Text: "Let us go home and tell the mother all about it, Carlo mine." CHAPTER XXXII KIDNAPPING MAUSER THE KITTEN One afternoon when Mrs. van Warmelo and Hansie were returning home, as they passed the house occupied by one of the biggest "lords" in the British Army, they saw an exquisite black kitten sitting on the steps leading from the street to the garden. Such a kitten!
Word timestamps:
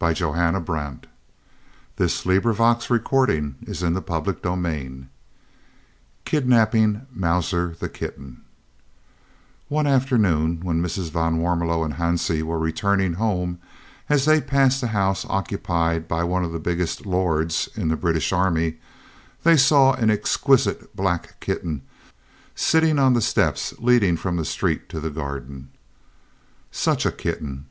"Let 0.00 0.12
us 0.12 0.20
go 0.20 0.32
home 0.32 0.54
and 0.54 0.64
tell 0.64 1.10
the 1.96 2.06
mother 2.06 2.48
all 2.52 2.52
about 2.52 2.88
it, 2.94 3.04
Carlo 3.04 3.44
mine." 3.50 3.64
CHAPTER 3.64 4.46
XXXII 4.46 5.08
KIDNAPPING 6.24 7.06
MAUSER 7.12 7.74
THE 7.80 7.88
KITTEN 7.88 8.42
One 9.66 9.88
afternoon 9.88 10.60
when 10.62 10.80
Mrs. 10.80 11.10
van 11.10 11.38
Warmelo 11.38 11.84
and 11.84 11.94
Hansie 11.94 12.44
were 12.44 12.60
returning 12.60 13.14
home, 13.14 13.58
as 14.08 14.24
they 14.24 14.40
passed 14.40 14.80
the 14.80 14.86
house 14.86 15.26
occupied 15.28 16.06
by 16.06 16.22
one 16.22 16.44
of 16.44 16.52
the 16.52 16.60
biggest 16.60 17.04
"lords" 17.04 17.68
in 17.74 17.88
the 17.88 17.96
British 17.96 18.32
Army, 18.32 18.76
they 19.42 19.56
saw 19.56 19.94
an 19.94 20.10
exquisite 20.10 20.94
black 20.94 21.40
kitten 21.40 21.82
sitting 22.54 23.00
on 23.00 23.14
the 23.14 23.20
steps 23.20 23.74
leading 23.80 24.16
from 24.16 24.36
the 24.36 24.44
street 24.44 24.88
to 24.90 25.00
the 25.00 25.10
garden. 25.10 25.70
Such 26.70 27.04
a 27.04 27.10
kitten! 27.10 27.66